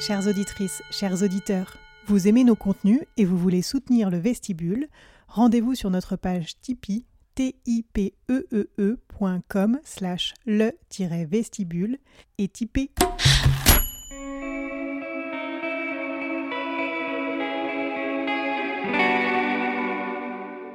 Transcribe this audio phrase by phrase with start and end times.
[0.00, 4.88] Chères auditrices, chers auditeurs, vous aimez nos contenus et vous voulez soutenir le vestibule,
[5.28, 8.18] rendez-vous sur notre page Tipeee tipeee.com
[9.84, 11.98] slash le-vestibule
[12.38, 12.90] et Tipeee.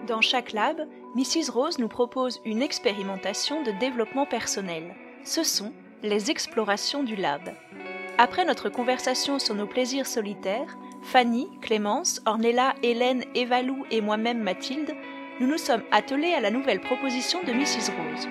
[0.08, 1.50] Dans chaque lab, Mrs.
[1.52, 4.94] Rose nous propose une expérimentation de développement personnel.
[5.24, 5.74] Ce sont
[6.04, 7.42] les explorations du lab.
[8.18, 14.96] Après notre conversation sur nos plaisirs solitaires, Fanny, Clémence, Ornella, Hélène, Evalou et moi-même Mathilde,
[15.42, 17.92] nous nous sommes attelés à la nouvelle proposition de Mrs.
[17.92, 18.28] Rose.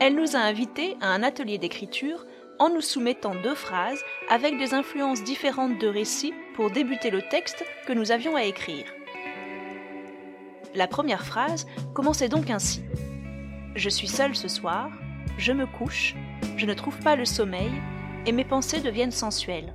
[0.00, 2.26] Elle nous a invités à un atelier d'écriture
[2.58, 7.64] en nous soumettant deux phrases avec des influences différentes de récits pour débuter le texte
[7.86, 8.86] que nous avions à écrire.
[10.74, 12.82] La première phrase commençait donc ainsi.
[13.76, 14.90] Je suis seule ce soir,
[15.36, 16.16] je me couche,
[16.56, 17.70] je ne trouve pas le sommeil,
[18.28, 19.72] et mes pensées deviennent sensuelles.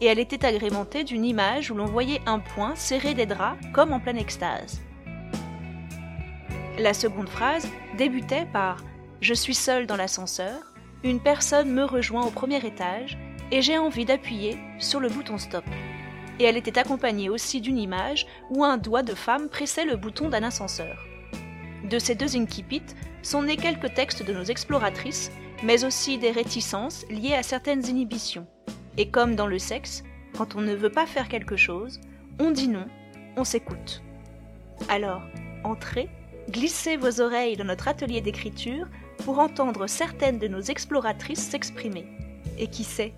[0.00, 3.92] Et elle était agrémentée d'une image où l'on voyait un poing serré des draps comme
[3.92, 4.80] en pleine extase.
[6.78, 8.84] La seconde phrase débutait par
[9.20, 13.18] Je suis seule dans l'ascenseur, une personne me rejoint au premier étage
[13.50, 15.64] et j'ai envie d'appuyer sur le bouton stop
[16.38, 20.28] et elle était accompagnée aussi d'une image où un doigt de femme pressait le bouton
[20.28, 20.96] d'un ascenseur.
[21.90, 27.04] De ces deux incipits sont nés quelques textes de nos exploratrices, mais aussi des réticences
[27.10, 28.46] liées à certaines inhibitions.
[28.96, 30.02] Et comme dans le sexe,
[30.36, 32.00] quand on ne veut pas faire quelque chose,
[32.38, 32.86] on dit non,
[33.36, 34.02] on s'écoute.
[34.88, 35.22] Alors,
[35.64, 36.08] entrez,
[36.48, 38.86] glissez vos oreilles dans notre atelier d'écriture
[39.24, 42.06] pour entendre certaines de nos exploratrices s'exprimer.
[42.58, 43.12] Et qui sait,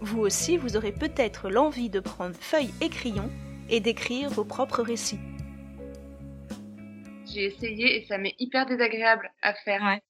[0.00, 3.28] vous aussi, vous aurez peut-être l'envie de prendre feuille et crayon
[3.68, 5.20] et d'écrire vos propres récits.
[7.26, 10.00] J'ai essayé et ça m'est hyper désagréable à faire.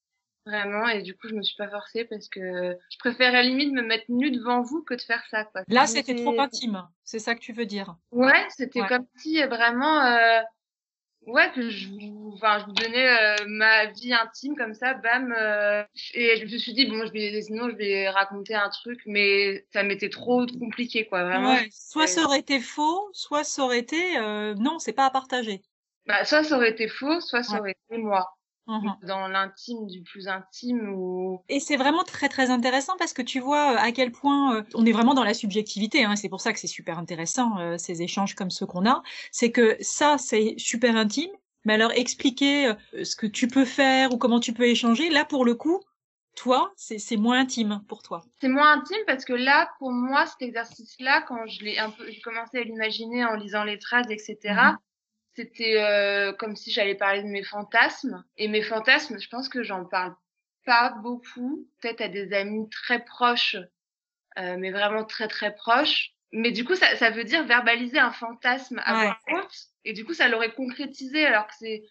[0.46, 3.42] Vraiment, et du coup, je me suis pas forcée parce que je préfère à la
[3.42, 5.44] limite me mettre nue devant vous que de faire ça.
[5.44, 5.62] Quoi.
[5.69, 7.94] Là, c'était trop intime, c'est ça que tu veux dire.
[8.10, 10.41] Ouais, c'était comme si vraiment euh,
[11.27, 11.88] ouais que je
[12.34, 16.59] enfin je vous donnais euh, ma vie intime comme ça bam euh, et je me
[16.59, 20.47] suis dit bon je vais sinon je vais raconter un truc mais ça m'était trop
[20.59, 21.69] compliqué quoi vraiment ouais.
[21.70, 25.62] soit ça aurait été faux soit ça aurait été euh, non c'est pas à partager
[26.06, 28.26] bah soit ça aurait été faux soit ça aurait été moi
[28.70, 33.22] mmh dans l'intime du plus intime ou et c'est vraiment très très intéressant parce que
[33.22, 36.53] tu vois à quel point on est vraiment dans la subjectivité hein, c'est pour ça
[36.53, 39.03] que c'est super intéressant ces échanges comme ceux qu'on a.
[39.32, 41.31] C'est que ça c'est super intime
[41.64, 42.72] mais alors expliquer
[43.03, 45.81] ce que tu peux faire ou comment tu peux échanger là pour le coup
[46.37, 48.22] toi, c'est moins intime pour toi.
[48.41, 52.08] C'est moins intime parce que là, pour moi, cet exercice-là, quand je l'ai un peu,
[52.10, 54.76] j'ai commencé à l'imaginer en lisant les phrases, etc
[55.40, 58.24] c'était euh, comme si j'allais parler de mes fantasmes.
[58.36, 60.14] Et mes fantasmes, je pense que j'en parle
[60.66, 63.56] pas beaucoup, peut-être à des amis très proches,
[64.38, 66.12] euh, mais vraiment très très proches.
[66.32, 69.56] Mais du coup, ça, ça veut dire verbaliser un fantasme à voix haute.
[69.84, 71.82] Et du coup, ça l'aurait concrétisé, alors que c'est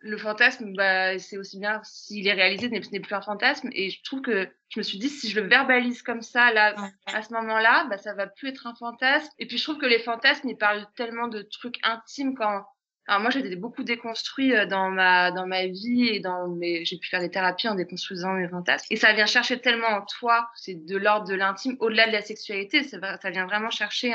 [0.00, 3.68] le fantasme, bah, c'est aussi bien s'il est réalisé, ce n'est plus un fantasme.
[3.72, 6.74] Et je trouve que je me suis dit, si je le verbalise comme ça, là,
[7.06, 9.30] à ce moment-là, bah, ça va plus être un fantasme.
[9.38, 12.64] Et puis je trouve que les fantasmes, ils parlent tellement de trucs intimes quand
[13.10, 16.96] alors moi, j'ai beaucoup déconstruit euh, dans ma dans ma vie et dans mes j'ai
[16.96, 18.86] pu faire des thérapies en déconstruisant mes fantasmes.
[18.88, 22.22] Et ça vient chercher tellement en toi, c'est de l'ordre de l'intime, au-delà de la
[22.22, 22.84] sexualité.
[22.84, 24.14] Ça, vient vraiment chercher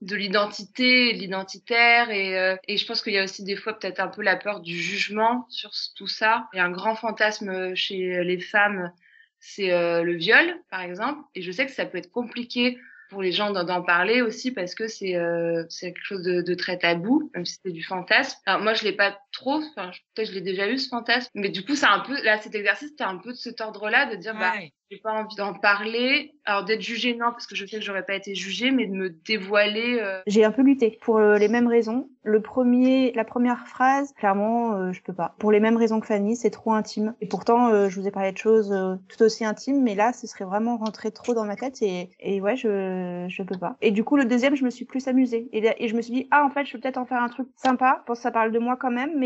[0.00, 3.76] de l'identité, de l'identitaire et, euh, et je pense qu'il y a aussi des fois
[3.76, 6.48] peut-être un peu la peur du jugement sur tout ça.
[6.52, 8.92] Il y a un grand fantasme chez les femmes,
[9.40, 12.78] c'est euh, le viol par exemple et je sais que ça peut être compliqué
[13.14, 16.76] pour les gens d'en parler aussi parce que c'est euh, quelque chose de, de, très
[16.76, 18.36] tabou, même si c'est du fantasme.
[18.44, 21.48] Alors moi, je l'ai pas trop, enfin, peut-être je l'ai déjà eu ce fantasme, mais
[21.48, 24.16] du coup, c'est un peu, là, cet exercice, c'était un peu de cet ordre-là, de
[24.16, 24.52] dire, bah,
[24.90, 26.32] j'ai pas envie d'en parler.
[26.44, 28.92] Alors d'être jugée, non, parce que je sais que j'aurais pas été jugée, mais de
[28.92, 29.98] me dévoiler.
[30.00, 30.20] Euh...
[30.26, 32.10] J'ai un peu lutté pour euh, les mêmes raisons.
[32.22, 35.34] Le premier, la première phrase, clairement, euh, je peux pas.
[35.38, 37.14] Pour les mêmes raisons que Fanny, c'est trop intime.
[37.22, 38.74] Et pourtant, euh, je vous ai parlé de choses
[39.08, 42.40] tout aussi intimes, mais là, ce serait vraiment rentré trop dans ma tête et, et
[42.40, 43.76] ouais, je je peux pas.
[43.80, 46.12] Et du coup, le deuxième, je me suis plus amusée et, et je me suis
[46.12, 48.00] dit ah en fait, je peux peut-être en faire un truc sympa.
[48.00, 49.23] Je pense que ça parle de moi quand même, mais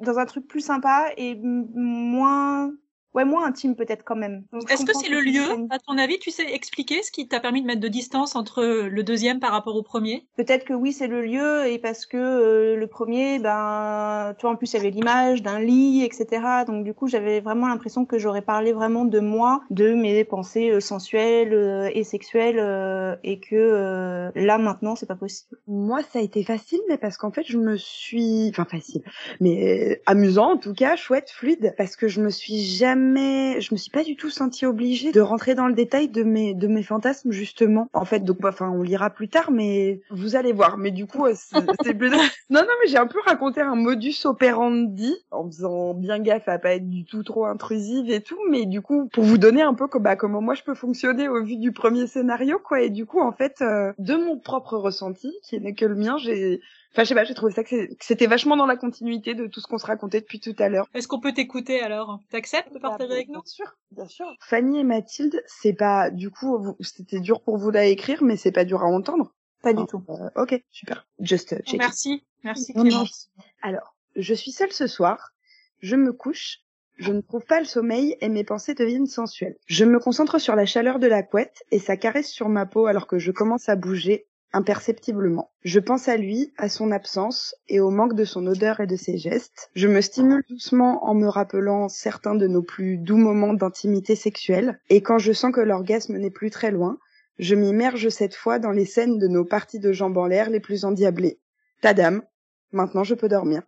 [0.00, 2.72] dans un truc plus sympa et moins
[3.14, 4.44] ouais, moins intime peut-être quand même.
[4.68, 7.62] Est-ce que c'est le lieu, à ton avis Tu sais expliquer ce qui t'a permis
[7.62, 10.26] de mettre de distance entre le deuxième par rapport au premier?
[10.36, 14.50] Peut-être que oui, c'est le lieu et parce que euh, le premier, ben, tu vois,
[14.50, 16.42] en plus il y avait l'image d'un lit, etc.
[16.66, 20.70] Donc du coup, j'avais vraiment l'impression que j'aurais parlé vraiment de moi, de mes pensées
[20.70, 22.58] euh, sensuelles euh, et sexuelles
[23.22, 25.58] et que là maintenant, c'est pas possible.
[25.66, 29.02] Moi, ça a été facile, mais parce qu'en fait, je me suis, enfin facile,
[29.40, 33.74] mais amusant en tout cas, chouette, fluide, parce que je me suis jamais jamais, je
[33.74, 36.66] me suis pas du tout sentie obligée de rentrer dans le détail de mes de
[36.66, 37.88] mes fantasmes justement.
[37.92, 40.78] En fait, donc enfin on lira plus tard, mais vous allez voir.
[40.78, 42.18] Mais du coup, c'est plus non
[42.50, 46.74] non mais j'ai un peu raconté un modus operandi en faisant bien gaffe à pas
[46.74, 49.86] être du tout trop intrusive et tout, mais du coup pour vous donner un peu
[49.86, 52.80] comme bah, comment moi je peux fonctionner au vu du premier scénario quoi.
[52.80, 56.16] Et du coup en fait euh, de mon propre ressenti qui n'est que le mien,
[56.18, 56.60] j'ai
[56.94, 59.60] Enfin, je sais pas, j'ai trouvé ça que c'était vachement dans la continuité de tout
[59.60, 60.86] ce qu'on se racontait depuis tout à l'heure.
[60.94, 62.20] Est-ce qu'on peut t'écouter alors?
[62.30, 63.40] T'acceptes de partager avec nous?
[63.40, 64.26] Bien sûr, bien sûr.
[64.38, 68.52] Fanny et Mathilde, c'est pas, du coup, c'était dur pour vous à écrire, mais c'est
[68.52, 69.34] pas dur à entendre?
[69.60, 70.04] Pas du tout.
[70.08, 71.04] Euh, ok, super.
[71.18, 71.80] Just uh, check.
[71.80, 73.28] Merci, merci Clémence.
[73.62, 75.32] Alors, je suis seule ce soir.
[75.80, 76.60] Je me couche.
[76.96, 79.56] Je ne trouve pas le sommeil et mes pensées deviennent sensuelles.
[79.66, 82.86] Je me concentre sur la chaleur de la couette et sa caresse sur ma peau
[82.86, 85.50] alors que je commence à bouger imperceptiblement.
[85.62, 88.96] Je pense à lui, à son absence et au manque de son odeur et de
[88.96, 89.70] ses gestes.
[89.74, 94.80] Je me stimule doucement en me rappelant certains de nos plus doux moments d'intimité sexuelle.
[94.88, 96.98] Et quand je sens que l'orgasme n'est plus très loin,
[97.38, 100.60] je m'immerge cette fois dans les scènes de nos parties de jambes en l'air les
[100.60, 101.40] plus endiablées.
[101.80, 102.22] Tadam,
[102.72, 103.62] maintenant je peux dormir.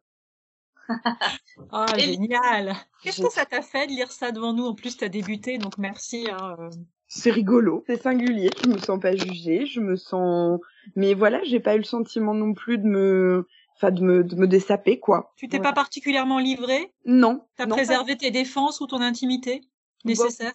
[1.72, 4.66] oh, génial Qu'est-ce que ça t'a fait de lire ça devant nous?
[4.66, 6.28] En plus, t'as débuté, donc merci.
[6.30, 6.70] Hein,
[7.08, 10.60] c'est rigolo, c'est singulier, je me sens pas jugée, je me sens
[10.94, 14.36] mais voilà, j'ai pas eu le sentiment non plus de me enfin de me de
[14.36, 15.32] me dessaper quoi.
[15.36, 17.46] Tu t'es pas particulièrement livré Non.
[17.56, 19.62] T'as préservé tes défenses ou ton intimité
[20.04, 20.52] nécessaire?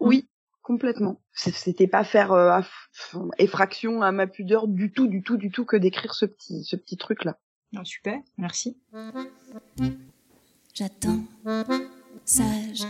[0.00, 0.28] Oui,
[0.62, 1.20] complètement.
[1.32, 2.60] C'était pas faire euh,
[3.38, 6.76] effraction à ma pudeur du tout du tout du tout que d'écrire ce petit ce
[6.76, 7.38] petit truc là.
[7.82, 8.76] Super, merci.
[10.72, 11.24] J'attends
[12.24, 12.84] sage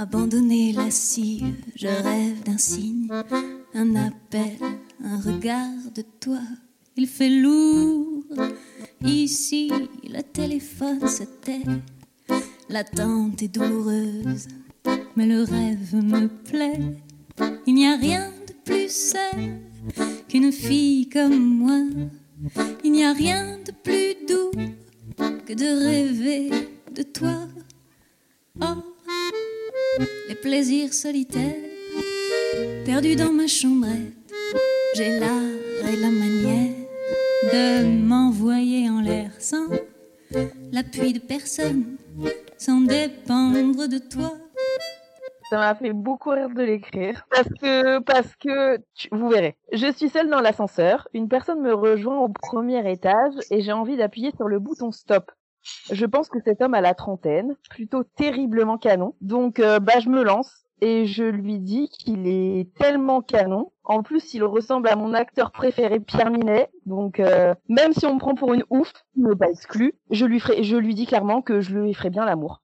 [0.00, 3.06] Abandonner la cire, je rêve d'un signe,
[3.74, 4.56] un appel,
[5.04, 6.40] un regard de toi.
[6.96, 8.24] Il fait lourd,
[9.04, 9.70] ici
[10.02, 11.64] le téléphone se tait.
[12.70, 14.48] L'attente est douloureuse,
[15.16, 16.80] mais le rêve me plaît.
[17.66, 19.60] Il n'y a rien de plus seul
[20.30, 21.82] qu'une fille comme moi.
[22.82, 24.50] Il n'y a rien de plus doux
[25.44, 26.50] que de rêver
[26.94, 27.49] de toi.
[30.50, 31.54] Les plaisirs solitaires,
[32.84, 34.32] perdus dans ma chambrette.
[34.96, 36.74] J'ai l'art et la manière
[37.52, 39.68] de m'envoyer en l'air sans
[40.72, 41.96] l'appui de personne,
[42.58, 44.32] sans dépendre de toi.
[45.50, 48.78] Ça m'a fait beaucoup rire de l'écrire parce que parce que
[49.12, 49.56] vous verrez.
[49.72, 53.96] Je suis seule dans l'ascenseur, une personne me rejoint au premier étage et j'ai envie
[53.96, 55.30] d'appuyer sur le bouton stop.
[55.92, 59.14] Je pense que cet homme a la trentaine, plutôt terriblement canon.
[59.20, 63.72] Donc euh, bah je me lance et je lui dis qu'il est tellement canon.
[63.84, 66.70] En plus, il ressemble à mon acteur préféré Pierre Minet.
[66.86, 69.94] Donc euh, même si on me prend pour une ouf, il n'est pas exclu.
[70.10, 72.62] Je lui ferai, je lui dis clairement que je lui ferai bien l'amour.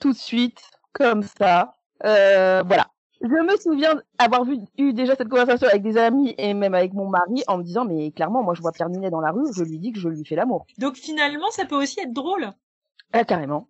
[0.00, 0.62] Tout de suite,
[0.92, 1.74] comme ça.
[2.04, 2.86] Euh, voilà.
[3.20, 6.92] Je me souviens avoir vu, eu déjà cette conversation avec des amis et même avec
[6.92, 9.64] mon mari en me disant mais clairement moi je vois Pierre dans la rue, je
[9.64, 10.66] lui dis que je lui fais l'amour.
[10.78, 12.52] Donc finalement ça peut aussi être drôle.
[13.12, 13.68] Ah carrément.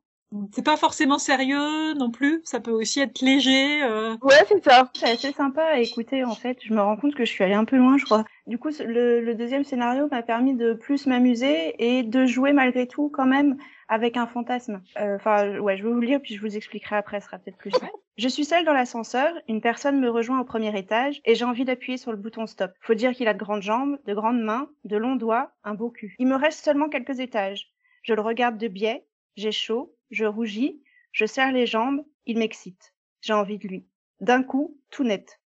[0.53, 3.83] C'est pas forcément sérieux non plus, ça peut aussi être léger.
[3.83, 4.17] Euh...
[4.21, 4.91] Ouais, c'est ça.
[4.95, 6.59] C'est assez sympa à écouter en fait.
[6.63, 8.25] Je me rends compte que je suis allée un peu loin, je crois.
[8.47, 12.87] Du coup, le, le deuxième scénario m'a permis de plus m'amuser et de jouer malgré
[12.87, 13.57] tout quand même
[13.89, 14.83] avec un fantasme.
[15.01, 17.39] Euh, enfin, ouais, je vais vous le lire puis je vous expliquerai après, ce sera
[17.39, 17.91] peut-être plus simple.
[18.19, 21.65] Je suis seule dans l'ascenseur, une personne me rejoint au premier étage et j'ai envie
[21.65, 22.73] d'appuyer sur le bouton stop.
[22.81, 25.89] Faut dire qu'il a de grandes jambes, de grandes mains, de longs doigts, un beau
[25.89, 26.17] cul.
[26.19, 27.73] Il me reste seulement quelques étages.
[28.03, 29.07] Je le regarde de biais,
[29.37, 32.95] j'ai chaud, je rougis, je serre les jambes, il m'excite.
[33.21, 33.87] J'ai envie de lui.
[34.21, 35.41] D'un coup, tout net.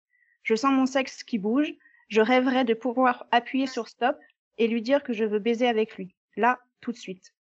[0.43, 1.73] Je sens mon sexe qui bouge,
[2.07, 4.17] je rêverais de pouvoir appuyer sur stop
[4.57, 6.15] et lui dire que je veux baiser avec lui.
[6.35, 7.33] Là, tout de suite.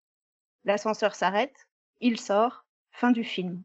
[0.65, 1.67] L'ascenseur s'arrête,
[2.01, 3.63] il sort, fin du film.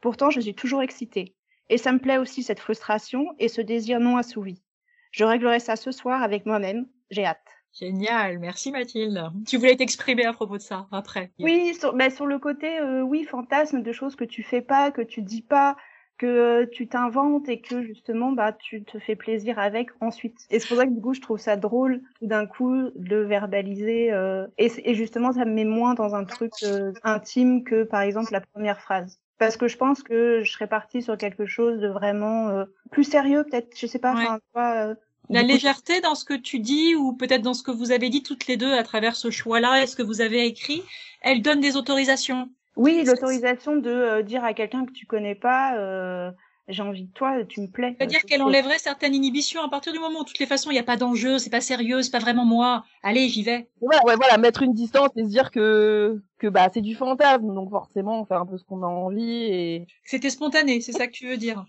[0.00, 1.34] Pourtant, je suis toujours excitée.
[1.68, 4.62] Et ça me plaît aussi cette frustration et ce désir non assouvi.
[5.10, 7.57] Je réglerai ça ce soir avec moi-même, j'ai hâte.
[7.72, 9.30] Génial, merci Mathilde.
[9.46, 11.30] Tu voulais t'exprimer à propos de ça après.
[11.38, 14.90] Oui, sur, bah, sur le côté, euh, oui, fantasme de choses que tu fais pas,
[14.90, 15.76] que tu dis pas,
[16.18, 20.46] que tu t'inventes et que justement bah tu te fais plaisir avec ensuite.
[20.50, 23.16] Et c'est pour ça que du coup je trouve ça drôle tout d'un coup de
[23.16, 27.84] verbaliser euh, et, et, justement ça me met moins dans un truc euh, intime que
[27.84, 29.20] par exemple la première phrase.
[29.38, 33.04] Parce que je pense que je serais partie sur quelque chose de vraiment euh, plus
[33.04, 34.14] sérieux peut-être, je sais pas.
[34.14, 34.26] Ouais.
[34.52, 34.94] Pas,
[35.30, 38.22] la légèreté dans ce que tu dis ou peut-être dans ce que vous avez dit
[38.22, 40.82] toutes les deux à travers ce choix-là et ce que vous avez écrit,
[41.22, 42.48] elle donne des autorisations.
[42.76, 46.30] Oui, l'autorisation de euh, dire à quelqu'un que tu connais pas, euh,
[46.68, 47.96] j'ai envie de toi, tu me plais.
[47.98, 50.74] C'est-à-dire qu'elle enlèverait certaines inhibitions à partir du moment où, de toutes les façons, il
[50.74, 52.84] n'y a pas d'enjeu, c'est pas sérieux, c'est pas vraiment moi.
[53.02, 53.68] Allez, j'y vais.
[53.80, 57.52] Ouais, ouais, voilà, mettre une distance et se dire que que bah c'est du fantasme,
[57.52, 59.86] donc forcément on fait un peu ce qu'on a envie et.
[60.04, 61.64] C'était spontané, c'est ça que tu veux dire.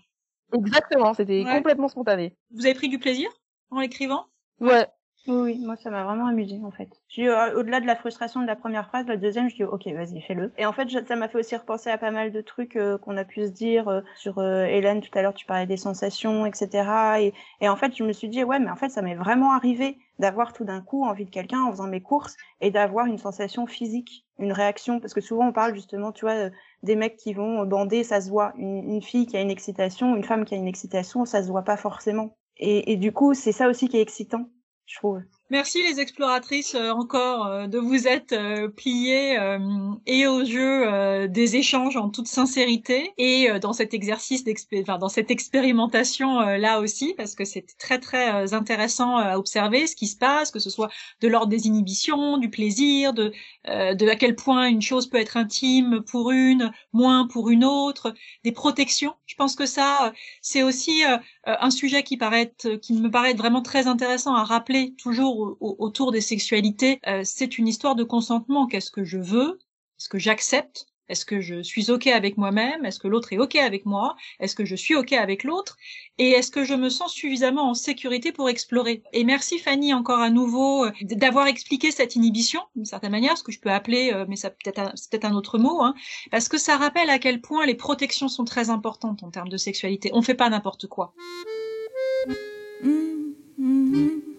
[0.54, 1.56] Exactement, c'était Ouais.
[1.56, 2.36] complètement spontané.
[2.52, 3.30] Vous avez pris du plaisir?
[3.70, 4.26] En l'écrivant?
[4.60, 4.86] Ouais.
[5.26, 6.88] Oui, oui, moi ça m'a vraiment amusé en fait.
[7.18, 10.20] Euh, au-delà de la frustration de la première phrase, la deuxième, je dis ok, vas-y,
[10.22, 10.52] fais-le.
[10.56, 13.16] Et en fait, ça m'a fait aussi repenser à pas mal de trucs euh, qu'on
[13.18, 15.34] a pu se dire euh, sur euh, Hélène tout à l'heure.
[15.34, 17.20] Tu parlais des sensations, etc.
[17.20, 19.52] Et, et en fait, je me suis dit ouais, mais en fait, ça m'est vraiment
[19.52, 23.18] arrivé d'avoir tout d'un coup envie de quelqu'un en faisant mes courses et d'avoir une
[23.18, 25.00] sensation physique, une réaction.
[25.00, 26.50] Parce que souvent on parle justement, tu vois, euh,
[26.82, 28.52] des mecs qui vont bander, ça se voit.
[28.56, 31.48] Une, une fille qui a une excitation, une femme qui a une excitation, ça se
[31.48, 32.38] voit pas forcément.
[32.56, 34.50] Et, du coup, c'est ça aussi qui est excitant,
[34.86, 35.22] je trouve.
[35.50, 39.36] Merci les exploratrices euh, encore euh, de vous être euh, pliées
[40.06, 44.44] et au jeu des échanges en toute sincérité et dans cet exercice
[44.80, 49.96] enfin dans cette expérimentation là aussi parce que c'est très très intéressant à observer ce
[49.96, 50.90] qui se passe que ce soit
[51.20, 53.32] de l'ordre des inhibitions, du plaisir, de
[53.64, 58.14] à quel point une chose peut être intime pour une, moins pour une autre,
[58.44, 59.14] des protections.
[59.26, 61.02] Je pense que ça c'est aussi
[61.48, 64.94] euh, euh, un sujet qui paraît être- qui me paraît vraiment très intéressant à rappeler
[64.96, 67.00] toujours au- au- autour des sexualités.
[67.06, 68.66] Euh, c'est une histoire de consentement.
[68.66, 69.58] Qu'est-ce que je veux?
[69.98, 70.86] Est-ce que j'accepte?
[71.10, 72.86] Est-ce que je suis ok avec moi-même?
[72.86, 74.16] Est-ce que l'autre est ok avec moi?
[74.38, 75.76] Est-ce que je suis ok avec l'autre?
[76.18, 79.02] Et est-ce que je me sens suffisamment en sécurité pour explorer?
[79.12, 83.42] Et merci Fanny encore à nouveau euh, d'avoir expliqué cette inhibition d'une certaine manière, ce
[83.42, 85.94] que je peux appeler, euh, mais c'est peut-être un autre mot, hein,
[86.30, 89.56] parce que ça rappelle à quel point les protections sont très importantes en termes de
[89.56, 90.10] sexualité.
[90.12, 91.14] On fait pas n'importe quoi.
[92.82, 93.12] Vous
[93.58, 94.29] venez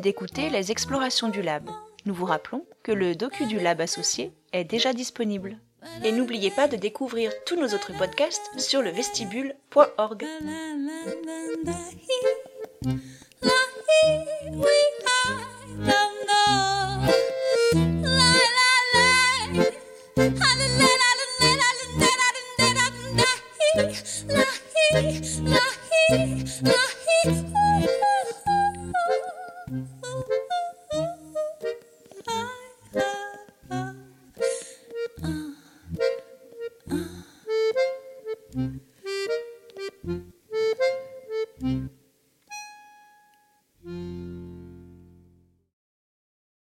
[0.00, 1.68] d'écouter les explorations du lab.
[2.06, 5.58] Nous vous rappelons que le docu du lab associé est déjà disponible.
[6.04, 10.26] Et n'oubliez pas de découvrir tous nos autres podcasts sur le vestibule.org.
[26.62, 26.89] Ah,